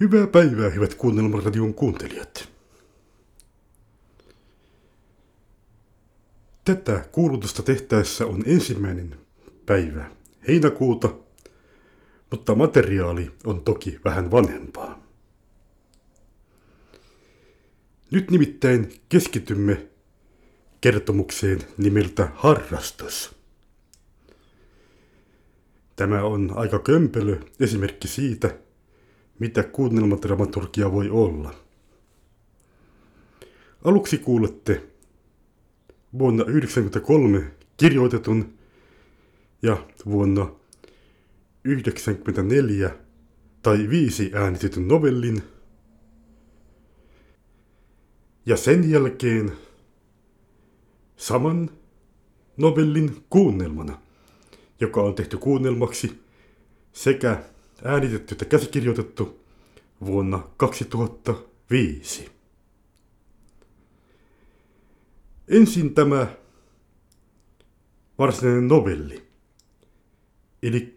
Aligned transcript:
Hyvää 0.00 0.26
päivää, 0.26 0.70
hyvät 0.70 0.94
Kuunnelmaradion 0.94 1.74
kuuntelijat. 1.74 2.48
Tätä 6.64 7.04
kuulutusta 7.12 7.62
tehtäessä 7.62 8.26
on 8.26 8.42
ensimmäinen 8.46 9.16
päivä 9.66 10.10
heinäkuuta, 10.48 11.14
mutta 12.30 12.54
materiaali 12.54 13.30
on 13.44 13.60
toki 13.60 14.00
vähän 14.04 14.30
vanhempaa. 14.30 15.06
Nyt 18.10 18.30
nimittäin 18.30 18.92
keskitymme 19.08 19.86
kertomukseen 20.80 21.60
nimeltä 21.78 22.28
Harrastus. 22.34 23.34
Tämä 25.96 26.22
on 26.22 26.52
aika 26.56 26.78
kömpelö 26.78 27.40
esimerkki 27.60 28.08
siitä, 28.08 28.61
mitä 29.42 29.62
kuunnelmadramaturgia 29.62 30.92
voi 30.92 31.10
olla. 31.10 31.54
Aluksi 33.84 34.18
kuulette 34.18 34.82
vuonna 36.18 36.44
1993 36.44 37.52
kirjoitetun 37.76 38.54
ja 39.62 39.86
vuonna 40.06 40.44
1994 40.44 42.90
tai 43.62 43.88
viisi 43.90 44.30
äänitetyn 44.34 44.88
novellin. 44.88 45.42
Ja 48.46 48.56
sen 48.56 48.90
jälkeen 48.90 49.52
saman 51.16 51.70
novellin 52.56 53.24
kuunnelmana, 53.30 53.98
joka 54.80 55.02
on 55.02 55.14
tehty 55.14 55.38
kuunnelmaksi 55.38 56.22
sekä 56.92 57.51
äänitetty 57.84 58.34
että 58.34 58.44
käsikirjoitettu 58.44 59.40
vuonna 60.04 60.42
2005. 60.56 62.30
Ensin 65.48 65.94
tämä 65.94 66.26
varsinainen 68.18 68.68
novelli. 68.68 69.26
Eli 70.62 70.92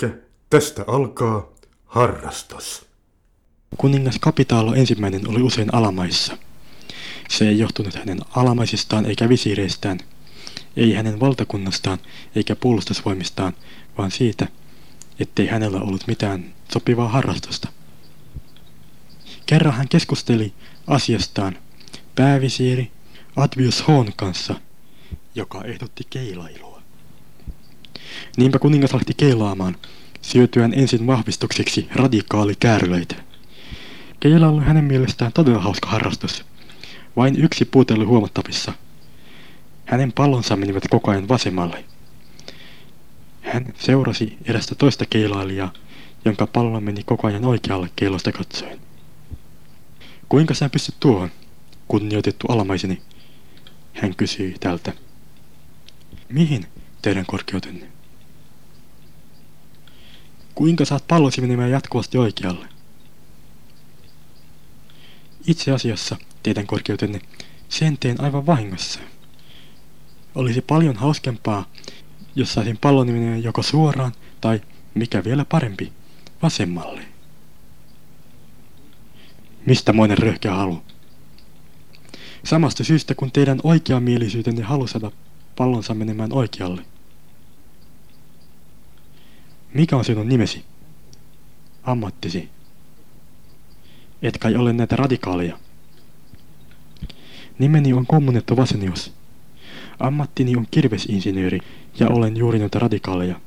tästä 0.50 0.84
alkaa 0.88 1.54
harrastus. 1.86 2.86
Kuningas 3.78 4.20
Kapitaalo 4.20 4.74
ensimmäinen 4.74 5.30
oli 5.30 5.42
usein 5.42 5.74
alamaissa. 5.76 6.38
Se 7.30 7.48
ei 7.48 7.60
johtunut 7.60 7.96
hänen 7.96 8.20
alamaisistaan 8.36 9.06
eikä 9.06 9.30
visiireistään, 9.30 10.00
ei 10.78 10.94
hänen 10.94 11.20
valtakunnastaan 11.20 11.98
eikä 12.36 12.56
puolustusvoimistaan, 12.56 13.54
vaan 13.98 14.12
siitä, 14.12 14.48
ettei 15.20 15.48
hänellä 15.48 15.82
ollut 15.82 16.08
mitään 16.08 16.54
sopivaa 16.74 17.10
harrastusta. 17.10 17.68
Kerran 19.46 19.74
hän 19.74 19.88
keskusteli 19.88 20.54
asiastaan 20.88 21.58
päävisiiri 22.16 22.92
Advius 23.36 23.88
Hoon 23.88 24.14
kanssa, 24.16 24.56
joka 25.36 25.64
ehdotti 25.64 26.04
keilailua. 26.10 26.82
Niinpä 28.38 28.60
kuningas 28.60 28.94
lähti 28.94 29.14
keilaamaan, 29.14 29.76
syötyään 30.22 30.74
ensin 30.74 31.08
vahvistukseksi 31.08 31.88
radikaali 31.96 32.56
käärlöitä. 32.60 33.16
Keilailu 34.20 34.56
oli 34.58 34.66
hänen 34.66 34.84
mielestään 34.84 35.34
todella 35.34 35.62
hauska 35.62 35.90
harrastus. 35.90 36.46
Vain 37.16 37.44
yksi 37.44 37.66
puute 37.66 37.94
oli 37.94 38.06
huomattavissa. 38.06 38.74
Hänen 39.86 40.12
pallonsa 40.12 40.56
menivät 40.56 40.84
koko 40.90 41.12
ajan 41.12 41.28
vasemmalle. 41.28 41.86
Hän 43.54 43.74
seurasi 43.80 44.38
erästä 44.46 44.76
toista 44.76 45.06
keilailijaa, 45.06 45.74
jonka 46.26 46.48
pallo 46.48 46.82
meni 46.82 47.04
koko 47.04 47.28
ajan 47.28 47.46
oikealle 47.46 47.90
kellosta 47.96 48.32
katsoen. 48.32 48.80
Kuinka 50.30 50.54
sä 50.54 50.70
pystyt 50.70 50.96
tuohon, 51.00 51.32
kunnioitettu 51.88 52.48
alamaiseni? 52.50 53.02
Hän 53.94 54.16
kysyi 54.16 54.56
tältä. 54.60 54.94
Mihin, 56.30 56.66
teidän 57.02 57.26
korkeutenne? 57.26 57.88
Kuinka 60.56 60.86
saat 60.86 61.08
pallosi 61.08 61.42
menemään 61.42 61.72
jatkuvasti 61.72 62.18
oikealle? 62.18 62.68
Itse 65.48 65.72
asiassa, 65.72 66.16
teidän 66.44 66.68
korkeutenne, 66.68 67.22
sen 67.70 67.98
teen 67.98 68.22
aivan 68.22 68.46
vahingossa. 68.46 69.00
Olisi 70.36 70.62
paljon 70.62 70.96
hauskempaa, 70.96 71.66
jos 72.36 72.54
saisin 72.54 72.78
palloni 72.78 73.12
menemään 73.12 73.44
joko 73.44 73.64
suoraan 73.64 74.12
tai, 74.42 74.62
mikä 74.94 75.24
vielä 75.24 75.46
parempi, 75.46 75.94
vasemmalle. 76.42 77.02
Mistä 79.66 79.94
moinen 79.94 80.18
röhkeä 80.18 80.54
halu? 80.54 80.82
Samasta 82.44 82.84
syystä 82.84 83.16
kun 83.16 83.32
teidän 83.32 83.60
oikeamielisyytenne 83.64 84.64
halu 84.64 84.88
saada 84.88 85.12
pallonsa 85.56 85.94
menemään 85.94 86.34
oikealle. 86.34 86.86
Mikä 89.74 89.98
on 89.98 90.06
sinun 90.06 90.30
nimesi? 90.30 90.66
Ammattisi. 91.84 92.50
Et 94.22 94.38
kai 94.38 94.56
ole 94.56 94.74
näitä 94.74 94.96
radikaaleja. 94.96 95.60
Nimeni 97.60 97.94
on 97.94 98.08
kommunetto 98.08 98.58
Vasenius. 98.58 99.14
Ammattini 100.00 100.56
on 100.56 100.68
kirvesinsinööri 100.72 101.60
ja 102.00 102.10
olen 102.10 102.38
juuri 102.38 102.60
noita 102.60 102.80
radikaaleja. 102.80 103.40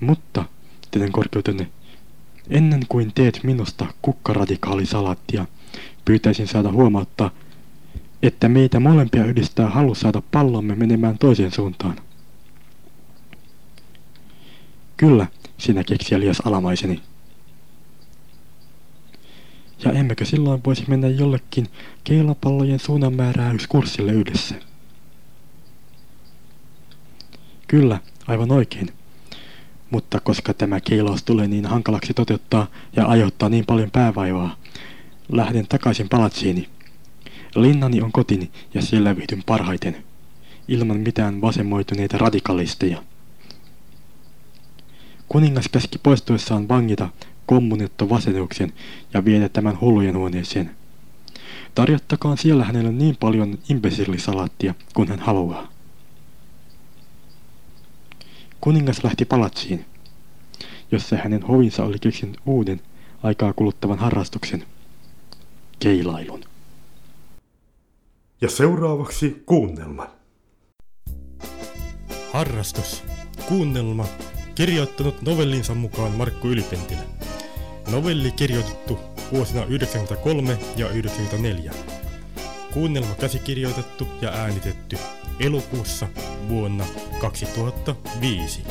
Mutta, 0.00 0.44
teidän 0.90 1.12
korkeutenne, 1.12 1.68
ennen 2.50 2.82
kuin 2.88 3.12
teet 3.14 3.40
minusta 3.42 3.86
kukkaradikaalisalaattia, 4.02 5.46
pyytäisin 6.04 6.48
saada 6.48 6.72
huomauttaa, 6.72 7.30
että 8.22 8.48
meitä 8.48 8.80
molempia 8.80 9.24
yhdistää 9.24 9.68
halu 9.68 9.94
saada 9.94 10.22
pallomme 10.30 10.74
menemään 10.74 11.18
toiseen 11.18 11.52
suuntaan. 11.52 11.96
Kyllä, 14.96 15.26
sinä 15.58 15.84
keksiälias 15.84 16.40
alamaiseni. 16.44 17.02
Ja 19.84 19.92
emmekö 19.92 20.24
silloin 20.24 20.60
voisi 20.66 20.84
mennä 20.88 21.08
jollekin 21.08 21.66
keilapallojen 22.04 22.78
suunnanmääräyskurssille 22.78 24.12
yhdessä? 24.12 24.54
Kyllä, 27.76 28.00
aivan 28.26 28.52
oikein. 28.52 28.88
Mutta 29.90 30.20
koska 30.20 30.54
tämä 30.54 30.80
keilaus 30.80 31.22
tulee 31.22 31.48
niin 31.48 31.66
hankalaksi 31.66 32.14
toteuttaa 32.14 32.66
ja 32.96 33.06
aiheuttaa 33.06 33.48
niin 33.48 33.66
paljon 33.66 33.90
päävaivaa, 33.90 34.56
lähden 35.32 35.66
takaisin 35.68 36.08
palatsiini. 36.08 36.68
Linnani 37.54 38.02
on 38.02 38.12
kotini 38.12 38.50
ja 38.74 38.82
siellä 38.82 39.16
viihdyn 39.16 39.42
parhaiten, 39.46 40.04
ilman 40.68 40.96
mitään 40.96 41.40
vasemmoituneita 41.40 42.18
radikalisteja. 42.18 43.02
Kuningas 45.28 45.68
käski 45.68 45.98
poistuessaan 45.98 46.68
vangita 46.68 47.08
kommunetto 47.46 48.08
Vasenuksen 48.08 48.72
ja 49.14 49.24
viedä 49.24 49.48
tämän 49.48 49.80
hullujen 49.80 50.16
huoneeseen. 50.16 50.70
Tarjottakaan 51.74 52.38
siellä 52.38 52.64
hänelle 52.64 52.92
niin 52.92 53.16
paljon 53.20 53.58
imbesillisalaattia 53.68 54.74
kuin 54.94 55.08
hän 55.08 55.20
haluaa. 55.20 55.75
Kuningas 58.66 59.04
lähti 59.04 59.24
palatsiin, 59.24 59.84
jossa 60.92 61.16
hänen 61.16 61.42
hovinsa 61.42 61.84
oli 61.84 61.98
keksinyt 61.98 62.36
uuden 62.46 62.80
aikaa 63.22 63.52
kuluttavan 63.52 63.98
harrastuksen, 63.98 64.64
keilailun. 65.78 66.44
Ja 68.40 68.50
seuraavaksi 68.50 69.42
kuunnelma. 69.46 70.06
Harrastus. 72.32 73.04
Kuunnelma. 73.48 74.06
Kirjoittanut 74.54 75.22
novellinsa 75.22 75.74
mukaan 75.74 76.12
Markku 76.12 76.48
Ylipentilä. 76.48 77.02
Novelli 77.90 78.30
kirjoitettu 78.30 78.98
vuosina 79.32 79.60
1993 79.60 80.50
ja 80.50 80.58
1994. 80.58 81.72
Kuunnelma 82.72 83.14
käsikirjoitettu 83.14 84.08
ja 84.22 84.30
äänitetty 84.30 84.98
elokuussa 85.40 86.08
vuonna 86.48 86.84
2005. 87.20 88.62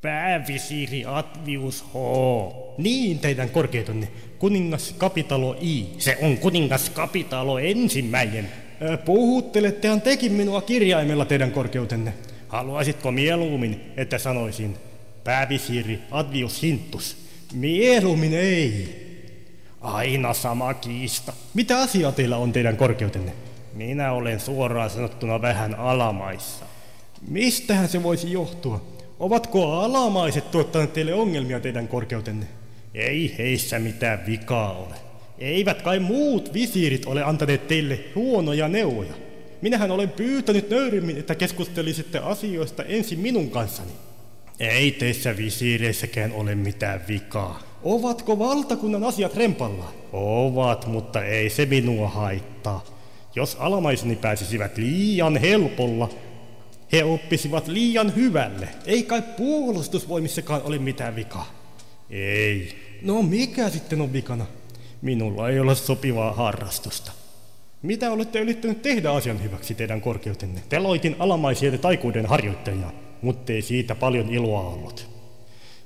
Päävisiiri 0.00 1.04
Atvius 1.06 1.84
H. 1.84 1.94
Niin, 2.78 3.18
teidän 3.18 3.50
korkeutonne. 3.50 4.08
Kuningas 4.38 4.94
Kapitalo 4.98 5.56
I. 5.60 5.86
Se 5.98 6.18
on 6.22 6.38
kuningas 6.38 6.90
Kapitalo 6.90 7.58
ensimmäinen. 7.58 8.48
Puhuttelettehan 9.04 10.00
tekin 10.00 10.32
minua 10.32 10.62
kirjaimella 10.62 11.24
teidän 11.24 11.50
korkeutenne. 11.50 12.14
Haluaisitko 12.48 13.12
mieluummin, 13.12 13.80
että 13.96 14.18
sanoisin 14.18 14.76
päävisiiri 15.24 15.98
Advius 16.10 16.62
Hintus? 16.62 17.25
Mieluummin 17.54 18.34
ei. 18.34 19.06
Aina 19.80 20.34
sama 20.34 20.74
kiista. 20.74 21.32
Mitä 21.54 21.78
asiaa 21.78 22.12
teillä 22.12 22.36
on 22.36 22.52
teidän 22.52 22.76
korkeutenne? 22.76 23.32
Minä 23.74 24.12
olen 24.12 24.40
suoraan 24.40 24.90
sanottuna 24.90 25.42
vähän 25.42 25.74
alamaissa. 25.74 26.64
Mistähän 27.28 27.88
se 27.88 28.02
voisi 28.02 28.32
johtua? 28.32 28.84
Ovatko 29.20 29.72
alamaiset 29.72 30.50
tuottaneet 30.50 30.92
teille 30.92 31.14
ongelmia 31.14 31.60
teidän 31.60 31.88
korkeutenne? 31.88 32.46
Ei 32.94 33.34
heissä 33.38 33.78
mitään 33.78 34.26
vikaa 34.26 34.72
ole. 34.72 34.94
Eivät 35.38 35.82
kai 35.82 35.98
muut 35.98 36.52
visiirit 36.52 37.06
ole 37.06 37.22
antaneet 37.22 37.68
teille 37.68 38.00
huonoja 38.14 38.68
neuvoja. 38.68 39.14
Minähän 39.62 39.90
olen 39.90 40.10
pyytänyt 40.10 40.70
nöyrimmin, 40.70 41.18
että 41.18 41.34
keskustelisitte 41.34 42.18
asioista 42.18 42.82
ensin 42.82 43.18
minun 43.18 43.50
kanssani. 43.50 43.92
Ei 44.60 44.92
teissä 44.92 45.36
visiireissäkään 45.36 46.32
ole 46.32 46.54
mitään 46.54 47.00
vikaa. 47.08 47.62
Ovatko 47.82 48.38
valtakunnan 48.38 49.04
asiat 49.04 49.34
rempallaan? 49.34 49.94
Ovat, 50.12 50.86
mutta 50.86 51.24
ei 51.24 51.50
se 51.50 51.66
minua 51.66 52.08
haittaa. 52.08 52.84
Jos 53.34 53.56
alamaiseni 53.60 54.16
pääsisivät 54.16 54.78
liian 54.78 55.36
helpolla, 55.36 56.08
he 56.92 57.04
oppisivat 57.04 57.68
liian 57.68 58.16
hyvälle. 58.16 58.68
Ei 58.86 59.02
kai 59.02 59.22
puolustusvoimissakaan 59.36 60.62
ole 60.62 60.78
mitään 60.78 61.16
vikaa. 61.16 61.50
Ei. 62.10 62.74
No 63.02 63.22
mikä 63.22 63.70
sitten 63.70 64.00
on 64.00 64.12
vikana? 64.12 64.46
Minulla 65.02 65.48
ei 65.48 65.60
ole 65.60 65.74
sopivaa 65.74 66.32
harrastusta. 66.32 67.12
Mitä 67.82 68.10
olette 68.10 68.40
yrittänyt 68.40 68.82
tehdä 68.82 69.10
asian 69.10 69.42
hyväksi 69.42 69.74
teidän 69.74 70.00
korkeutenne? 70.00 70.62
Teloitin 70.68 71.16
alamaisia 71.18 71.78
taikuuden 71.78 72.26
harjoittajia, 72.26 72.92
mutta 73.22 73.52
ei 73.52 73.62
siitä 73.62 73.94
paljon 73.94 74.34
iloa 74.34 74.60
ollut. 74.60 75.08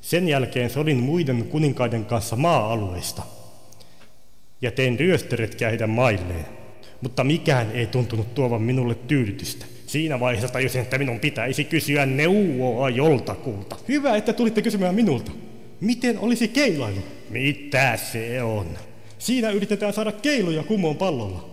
Sen 0.00 0.29
jälkeen 0.29 0.71
sodin 0.71 0.97
muiden 0.97 1.44
kuninkaiden 1.44 2.05
kanssa 2.05 2.37
maa-alueista 2.37 3.23
ja 4.62 4.71
tein 4.71 4.99
ryöstöretkiä 4.99 5.69
heidän 5.69 5.91
mailleen, 5.91 6.47
mutta 7.00 7.25
mikään 7.25 7.71
ei 7.73 7.87
tuntunut 7.87 8.35
tuovan 8.35 8.62
minulle 8.62 8.94
tyydytystä. 8.94 9.67
Siinä 9.87 10.21
vaiheessa 10.21 10.53
tajusin, 10.53 10.81
että 10.81 10.99
minun 10.99 11.21
pitäisi 11.21 11.65
kysyä 11.65 12.06
neuvoa 12.06 12.91
joltakulta. 12.91 13.77
Hyvä, 13.88 14.17
että 14.17 14.32
tulitte 14.32 14.62
kysymään 14.62 14.94
minulta. 14.94 15.32
Miten 15.81 16.19
olisi 16.19 16.49
keilailu? 16.49 17.00
Mitä 17.31 17.97
se 17.97 18.43
on? 18.43 18.67
Siinä 19.19 19.50
yritetään 19.50 19.93
saada 19.93 20.12
keiluja 20.12 20.62
kumoon 20.62 20.97
pallolla. 20.97 21.49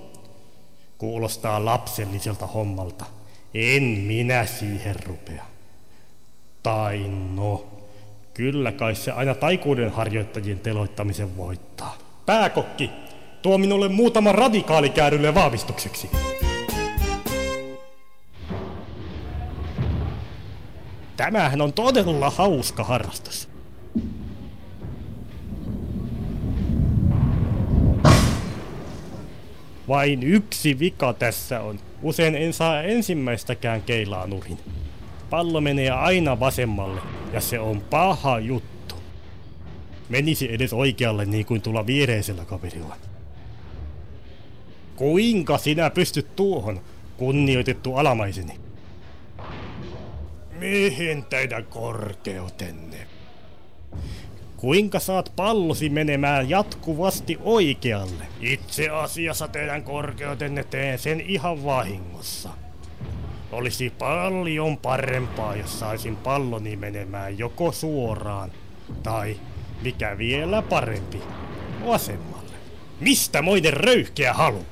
Kuulostaa 0.97 1.65
lapselliselta 1.65 2.47
hommalta. 2.47 3.05
En 3.53 3.83
minä 3.83 4.45
siihen 4.45 4.95
rupea. 5.05 5.45
Tai 6.67 7.05
no, 7.35 7.65
kyllä 8.33 8.71
kai 8.71 8.95
se 8.95 9.11
aina 9.11 9.35
taikuuden 9.35 9.91
harjoittajien 9.91 10.59
teloittamisen 10.59 11.37
voittaa. 11.37 11.97
Pääkokki, 12.25 12.89
tuo 13.41 13.57
minulle 13.57 13.89
muutama 13.89 14.31
radikaalikäärylle 14.31 15.35
vahvistukseksi. 15.35 16.09
Tämähän 21.17 21.61
on 21.61 21.73
todella 21.73 22.29
hauska 22.29 22.83
harrastus. 22.83 23.49
Vain 29.87 30.23
yksi 30.23 30.79
vika 30.79 31.13
tässä 31.13 31.61
on. 31.61 31.79
Usein 32.01 32.35
en 32.35 32.53
saa 32.53 32.81
ensimmäistäkään 32.81 33.81
keilaa 33.81 34.27
nurin. 34.27 34.59
Pallo 35.29 35.61
menee 35.61 35.89
aina 35.89 36.39
vasemmalle, 36.39 37.01
ja 37.33 37.41
se 37.41 37.59
on 37.59 37.81
paha 37.81 38.39
juttu. 38.39 38.95
Menisi 40.09 40.53
edes 40.53 40.73
oikealle 40.73 41.25
niin 41.25 41.45
kuin 41.45 41.61
tulla 41.61 41.85
viereisellä 41.85 42.45
kaverilla. 42.45 42.95
Kuinka 44.95 45.57
sinä 45.57 45.89
pystyt 45.89 46.35
tuohon, 46.35 46.81
kunnioitettu 47.17 47.95
alamaiseni? 47.95 48.59
Mihin 50.59 51.25
teidän 51.25 51.65
korkeutenne? 51.65 53.07
Kuinka 54.57 54.99
saat 54.99 55.33
pallosi 55.35 55.89
menemään 55.89 56.49
jatkuvasti 56.49 57.37
oikealle? 57.43 58.27
Itse 58.41 58.89
asiassa 58.89 59.47
teidän 59.47 59.83
korkeutenne 59.83 60.63
teen 60.63 60.99
sen 60.99 61.21
ihan 61.21 61.63
vahingossa. 61.63 62.49
Olisi 63.51 63.89
paljon 63.89 64.77
parempaa, 64.77 65.55
jos 65.55 65.79
saisin 65.79 66.15
palloni 66.15 66.75
menemään 66.75 67.39
joko 67.39 67.71
suoraan 67.71 68.51
tai, 69.03 69.39
mikä 69.81 70.17
vielä 70.17 70.61
parempi, 70.61 71.21
vasemmalle. 71.85 72.53
Mistä 72.99 73.41
moiden 73.41 73.73
röyhkeä 73.73 74.33
halu? 74.33 74.65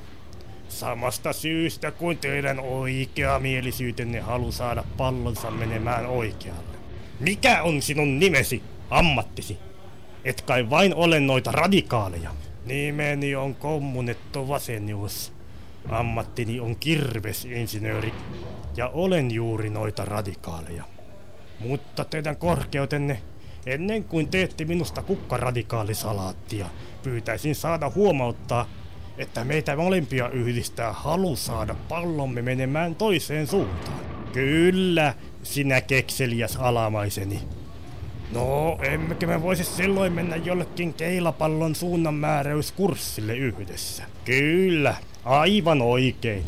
Samasta 0.70 1.34
syystä 1.34 1.92
kuin 1.92 2.18
teidän 2.18 2.60
oikeamielisyytenne 2.60 4.20
halu 4.20 4.52
saada 4.52 4.84
pallonsa 4.98 5.52
menemään 5.52 6.06
oikealle. 6.06 6.78
Mikä 7.20 7.64
on 7.64 7.82
sinun 7.82 8.20
nimesi, 8.20 8.64
ammattisi? 8.90 9.58
Et 10.24 10.42
kai 10.42 10.70
vain 10.70 10.96
ole 10.96 11.20
noita 11.20 11.52
radikaaleja. 11.52 12.30
Nimeni 12.66 13.36
on 13.36 13.56
kommunetto 13.56 14.48
Vasenius. 14.48 15.34
Ammattini 15.90 16.60
on 16.60 16.76
kirvesinsinööri 16.76 18.14
ja 18.78 18.88
olen 18.88 19.32
juuri 19.32 19.70
noita 19.70 20.06
radikaaleja. 20.06 20.84
Mutta 21.60 22.06
teidän 22.06 22.38
korkeutenne, 22.38 23.22
ennen 23.66 24.04
kuin 24.04 24.28
teette 24.28 24.66
minusta 24.66 25.02
kukkaradikaalisalaattia, 25.02 26.66
pyytäisin 27.04 27.56
saada 27.56 27.92
huomauttaa, 27.96 28.70
että 29.18 29.44
meitä 29.44 29.76
molempia 29.76 30.30
yhdistää 30.30 30.94
halu 30.94 31.36
saada 31.36 31.76
pallomme 31.90 32.42
menemään 32.42 32.96
toiseen 32.96 33.48
suuntaan. 33.48 34.00
Kyllä, 34.34 35.14
sinä 35.44 35.82
kekseliäs 35.82 36.56
alamaiseni. 36.56 37.42
No, 38.32 38.78
emmekö 38.82 39.28
me 39.28 39.42
voisi 39.42 39.64
silloin 39.64 40.14
mennä 40.14 40.36
jollekin 40.36 40.94
keilapallon 40.94 41.76
suunnanmääräyskurssille 41.76 43.36
yhdessä? 43.36 44.04
Kyllä, 44.26 44.96
aivan 45.26 45.82
oikein. 45.82 46.44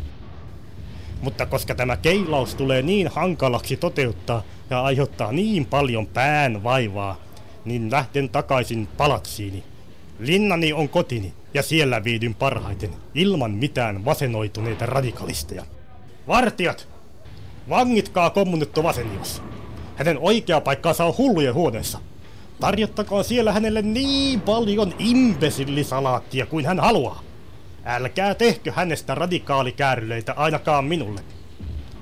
Mutta 1.22 1.46
koska 1.46 1.75
tämä 1.75 1.98
keilaus 1.98 2.56
tulee 2.56 2.81
niin 2.81 3.08
hankalaksi 3.08 3.78
toteuttaa 3.78 4.44
ja 4.69 4.81
aiheuttaa 4.81 5.31
niin 5.31 5.66
paljon 5.66 6.08
pään 6.08 6.64
vaivaa, 6.64 7.16
niin 7.66 7.92
lähten 7.92 8.30
takaisin 8.30 8.88
palatsiini. 8.98 9.64
Linnani 10.19 10.74
on 10.74 10.90
kotini 10.90 11.34
ja 11.54 11.64
siellä 11.64 12.04
viidyn 12.04 12.36
parhaiten, 12.36 12.90
ilman 13.16 13.52
mitään 13.52 14.06
vasenoituneita 14.06 14.86
radikalisteja. 14.86 15.66
Vartijat! 16.28 16.88
Vangitkaa 17.69 18.30
kommunitto 18.30 18.84
Vasenius! 18.84 19.42
Hänen 19.95 20.18
oikea 20.19 20.62
paikkaansa 20.62 21.06
on 21.06 21.18
hullujen 21.18 21.54
huoneessa. 21.54 22.00
Tarjottakoon 22.59 23.24
siellä 23.24 23.52
hänelle 23.52 23.81
niin 23.81 24.42
paljon 24.42 24.94
imbesillisalaattia 25.00 26.45
kuin 26.45 26.66
hän 26.66 26.80
haluaa. 26.80 27.27
Älkää 27.89 28.35
tehkö 28.35 28.71
hänestä 28.71 29.15
radikaalikäärylöitä 29.15 30.33
ainakaan 30.33 30.85
minulle, 30.85 31.21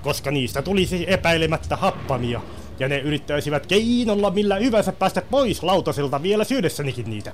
koska 0.02 0.32
niistä 0.32 0.62
tulisi 0.62 1.06
epäilemättä 1.08 1.76
happamia, 1.76 2.42
ja 2.80 2.88
ne 2.88 3.00
yrittäisivät 3.00 3.66
keinolla 3.66 4.32
millä 4.32 4.56
hyvänsä 4.56 4.92
päästä 4.92 5.22
pois 5.22 5.64
lautaselta 5.64 6.24
vielä 6.24 6.44
syödessänikin 6.44 7.10
niitä. 7.10 7.34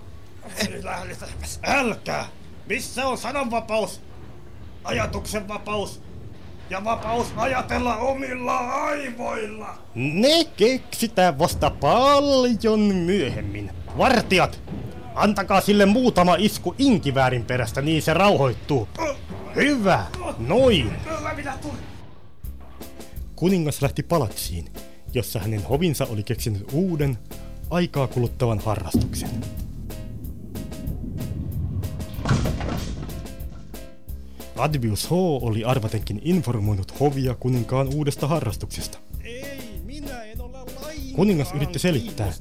Älkää! 1.64 2.26
Missä 2.70 3.08
on 3.08 3.18
sananvapaus? 3.18 4.02
Ajatuksen 4.84 5.48
vapaus? 5.48 6.02
ja 6.72 6.84
vapaus 6.84 7.28
ajatella 7.36 7.96
omilla 7.96 8.58
aivoilla. 8.58 9.78
Ne 9.96 10.44
keksitään 10.58 11.40
vasta 11.40 11.70
paljon 11.70 12.80
myöhemmin. 12.80 13.72
Vartijat, 13.98 14.60
antakaa 15.16 15.62
sille 15.62 15.86
muutama 15.86 16.36
isku 16.40 16.76
inkiväärin 16.78 17.46
perästä, 17.46 17.82
niin 17.82 18.02
se 18.02 18.14
rauhoittuu. 18.14 18.88
Hyvä, 19.56 20.06
noin. 20.38 20.92
Kuningas 23.36 23.82
lähti 23.82 24.04
palatsiin, 24.04 24.66
jossa 25.14 25.40
hänen 25.40 25.64
hovinsa 25.64 26.06
oli 26.06 26.24
keksinyt 26.24 26.68
uuden, 26.74 27.18
aikaa 27.70 28.08
kuluttavan 28.08 28.60
harrastuksen. 28.60 29.30
Advius 34.58 35.10
H. 35.10 35.14
oli 35.42 35.64
arvatenkin 35.64 36.22
informoinut 36.24 37.00
hovia 37.00 37.36
kuninkaan 37.36 37.88
uudesta 37.94 38.28
harrastuksesta. 38.28 38.98
Kuningas 41.16 41.54
yritti 41.54 41.80
selittää, 41.80 42.34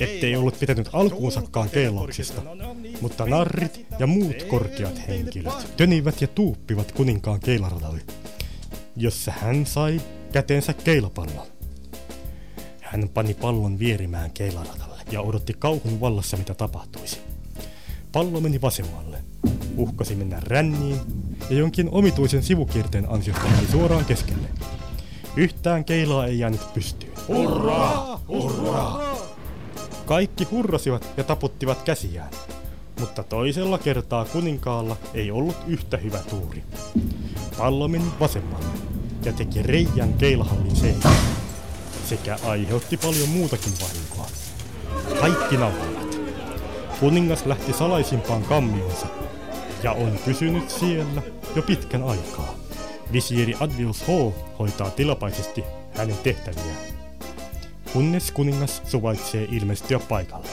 ettei 0.00 0.36
ollut 0.36 0.60
pitänyt 0.60 0.88
alkuunsakaan 0.92 1.70
keilauksista, 1.70 2.42
mutta 3.00 3.26
narrit 3.26 3.86
ja 3.98 4.06
muut 4.06 4.42
korkeat 4.42 5.08
henkilöt 5.08 5.76
tönivät 5.76 6.20
ja 6.20 6.28
tuuppivat 6.28 6.92
kuninkaan 6.92 7.40
keilaradalle, 7.40 8.00
jossa 8.96 9.32
hän 9.32 9.66
sai 9.66 10.00
käteensä 10.32 10.72
keilapallon. 10.72 11.46
Hän 12.80 13.08
pani 13.14 13.34
pallon 13.34 13.78
vierimään 13.78 14.30
keilaradalle 14.30 15.02
ja 15.10 15.20
odotti 15.20 15.54
kauhun 15.58 16.00
vallassa 16.00 16.36
mitä 16.36 16.54
tapahtuisi. 16.54 17.20
Pallo 18.12 18.40
meni 18.40 18.60
vasemmalle, 18.60 19.18
uhkasi 19.76 20.14
mennä 20.14 20.40
ränniin 20.40 21.00
ja 21.50 21.56
jonkin 21.56 21.88
omituisen 21.90 22.42
sivukierteen 22.42 23.10
ansiosta 23.10 23.48
meni 23.48 23.66
suoraan 23.70 24.04
keskelle. 24.04 24.48
Yhtään 25.36 25.84
keilaa 25.84 26.26
ei 26.26 26.38
jäänyt 26.38 26.74
pystyyn. 26.74 27.13
Hurraa! 27.28 28.20
Hurraa! 28.28 29.00
Kaikki 30.06 30.44
hurrasivat 30.44 31.08
ja 31.16 31.24
taputtivat 31.24 31.82
käsiään, 31.82 32.30
mutta 33.00 33.22
toisella 33.22 33.78
kertaa 33.78 34.24
kuninkaalla 34.24 34.96
ei 35.14 35.30
ollut 35.30 35.56
yhtä 35.66 35.96
hyvä 35.96 36.18
tuuri. 36.18 36.62
Pallo 37.58 37.88
meni 37.88 38.04
vasemmalle 38.20 38.66
ja 39.24 39.32
teki 39.32 39.62
reijän 39.62 40.14
keilahallin 40.14 40.76
seinään, 40.76 41.16
sekä 42.08 42.38
aiheutti 42.46 42.96
paljon 42.96 43.28
muutakin 43.28 43.72
vahinkoa. 43.80 44.26
Kaikki 45.20 45.56
nauroivat. 45.56 46.18
Kuningas 47.00 47.46
lähti 47.46 47.72
salaisimpaan 47.72 48.42
kammionsa 48.42 49.06
ja 49.82 49.92
on 49.92 50.18
pysynyt 50.24 50.70
siellä 50.70 51.22
jo 51.56 51.62
pitkän 51.62 52.02
aikaa. 52.02 52.54
Visiiri 53.12 53.54
Advius 53.60 54.02
H. 54.02 54.32
hoitaa 54.58 54.90
tilapäisesti 54.90 55.64
hänen 55.94 56.16
tehtäviään, 56.22 56.93
kunnes 57.94 58.30
kuningas 58.30 58.82
suvaitsee 58.84 59.48
ilmestyä 59.50 59.98
paikalle. 59.98 60.48